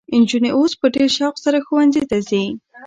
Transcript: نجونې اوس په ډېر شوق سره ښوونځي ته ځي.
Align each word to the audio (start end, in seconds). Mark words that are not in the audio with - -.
نجونې 0.21 0.49
اوس 0.57 0.71
په 0.81 0.87
ډېر 0.95 1.09
شوق 1.17 1.35
سره 1.45 1.57
ښوونځي 1.65 2.03
ته 2.09 2.17
ځي. 2.29 2.45